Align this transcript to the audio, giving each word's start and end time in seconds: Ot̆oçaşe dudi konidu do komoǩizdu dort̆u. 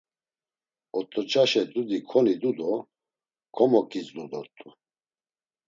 Ot̆oçaşe 0.99 1.63
dudi 1.71 1.99
konidu 2.09 2.51
do 2.57 2.71
komoǩizdu 3.55 4.23
dort̆u. 4.31 4.69